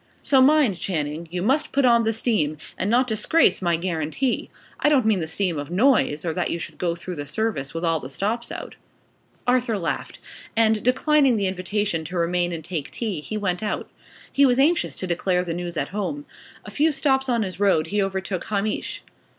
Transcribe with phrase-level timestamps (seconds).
[0.19, 4.49] So, mind, Channing, you must put on the steam, and not disgrace my guarantee.
[4.79, 7.75] I don't mean the steam of noise, or that you should go through the service
[7.75, 8.73] with all the stops out."
[9.45, 10.17] Arthur laughed;
[10.55, 13.91] and, declining the invitation to remain and take tea, he went out.
[14.33, 16.25] He was anxious to declare the news at home.
[16.65, 19.03] A few steps on his road, he overtook Hamish.